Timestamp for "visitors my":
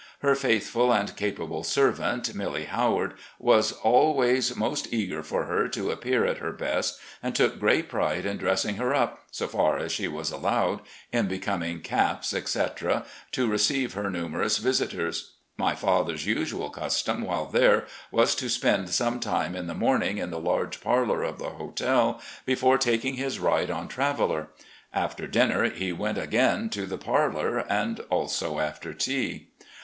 14.57-15.75